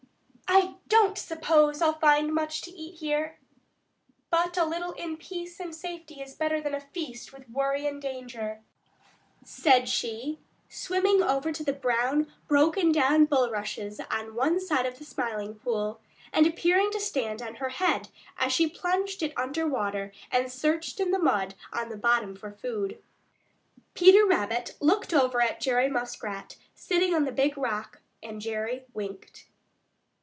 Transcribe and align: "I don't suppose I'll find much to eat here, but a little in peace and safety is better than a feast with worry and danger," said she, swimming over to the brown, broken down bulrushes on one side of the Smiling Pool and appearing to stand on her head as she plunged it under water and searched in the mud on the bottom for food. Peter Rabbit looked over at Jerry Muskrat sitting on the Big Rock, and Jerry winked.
"I 0.53 0.79
don't 1.03 1.17
suppose 1.17 1.81
I'll 1.81 1.97
find 1.99 2.33
much 2.33 2.59
to 2.63 2.71
eat 2.71 2.95
here, 2.99 3.39
but 4.29 4.57
a 4.57 4.65
little 4.65 4.91
in 4.93 5.15
peace 5.15 5.59
and 5.61 5.73
safety 5.73 6.15
is 6.21 6.33
better 6.35 6.59
than 6.59 6.75
a 6.75 6.81
feast 6.81 7.31
with 7.31 7.49
worry 7.49 7.87
and 7.87 8.01
danger," 8.01 8.61
said 9.45 9.87
she, 9.87 10.39
swimming 10.67 11.23
over 11.23 11.53
to 11.53 11.63
the 11.63 11.71
brown, 11.73 12.29
broken 12.47 12.91
down 12.91 13.23
bulrushes 13.25 14.01
on 14.11 14.35
one 14.35 14.59
side 14.59 14.85
of 14.85 14.97
the 14.97 15.05
Smiling 15.05 15.55
Pool 15.55 16.01
and 16.33 16.45
appearing 16.45 16.91
to 16.91 16.99
stand 16.99 17.41
on 17.41 17.55
her 17.55 17.69
head 17.69 18.09
as 18.37 18.51
she 18.51 18.67
plunged 18.69 19.23
it 19.23 19.31
under 19.37 19.65
water 19.65 20.11
and 20.29 20.51
searched 20.51 20.99
in 20.99 21.11
the 21.11 21.19
mud 21.19 21.55
on 21.71 21.87
the 21.89 21.95
bottom 21.97 22.35
for 22.35 22.51
food. 22.51 23.01
Peter 23.93 24.25
Rabbit 24.25 24.75
looked 24.81 25.13
over 25.13 25.41
at 25.41 25.61
Jerry 25.61 25.89
Muskrat 25.89 26.57
sitting 26.75 27.13
on 27.15 27.23
the 27.23 27.31
Big 27.31 27.57
Rock, 27.57 28.01
and 28.21 28.41
Jerry 28.41 28.83
winked. 28.93 29.47